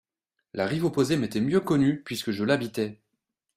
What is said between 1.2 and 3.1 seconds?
mieux connue puisque je l'habitais.